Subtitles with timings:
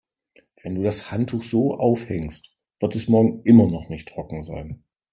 [0.63, 4.83] Wenn du das Handtuch so aufhängst, wird es morgen immer noch nicht trocken sein.